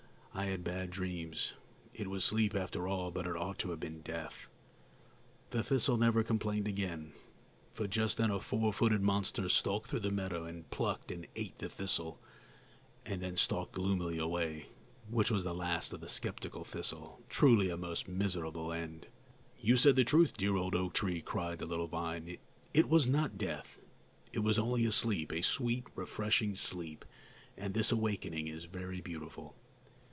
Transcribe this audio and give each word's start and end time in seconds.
"I 0.33 0.45
had 0.45 0.63
bad 0.63 0.91
dreams. 0.91 1.53
It 1.93 2.07
was 2.07 2.23
sleep, 2.23 2.55
after 2.55 2.87
all, 2.87 3.11
but 3.11 3.27
it 3.27 3.35
ought 3.35 3.59
to 3.59 3.71
have 3.71 3.81
been 3.81 3.99
death." 4.01 4.47
The 5.49 5.61
thistle 5.61 5.97
never 5.97 6.23
complained 6.23 6.69
again; 6.69 7.11
for 7.73 7.85
just 7.85 8.17
then 8.17 8.31
a 8.31 8.39
four 8.39 8.71
footed 8.71 9.01
monster 9.01 9.49
stalked 9.49 9.89
through 9.89 9.99
the 9.99 10.09
meadow 10.09 10.45
and 10.45 10.69
plucked 10.71 11.11
and 11.11 11.27
ate 11.35 11.59
the 11.59 11.67
thistle 11.67 12.17
and 13.05 13.21
then 13.21 13.35
stalked 13.35 13.73
gloomily 13.73 14.19
away; 14.19 14.67
which 15.09 15.29
was 15.29 15.43
the 15.43 15.53
last 15.53 15.91
of 15.91 15.99
the 15.99 16.07
sceptical 16.07 16.63
thistle, 16.63 17.19
truly 17.27 17.69
a 17.69 17.75
most 17.75 18.07
miserable 18.07 18.71
end! 18.71 19.07
"You 19.59 19.75
said 19.75 19.97
the 19.97 20.05
truth, 20.05 20.37
dear 20.37 20.55
old 20.55 20.75
oak 20.75 20.93
tree!" 20.93 21.21
cried 21.21 21.59
the 21.59 21.65
little 21.65 21.87
vine. 21.87 22.37
"It 22.73 22.87
was 22.87 23.05
not 23.05 23.37
death, 23.37 23.77
it 24.31 24.39
was 24.39 24.57
only 24.57 24.85
a 24.85 24.93
sleep, 24.93 25.33
a 25.33 25.41
sweet, 25.43 25.87
refreshing 25.93 26.55
sleep, 26.55 27.03
and 27.57 27.73
this 27.73 27.91
awakening 27.91 28.47
is 28.47 28.63
very 28.63 29.01
beautiful." 29.01 29.57